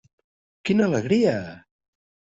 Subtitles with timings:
[0.69, 1.35] Quina alegria!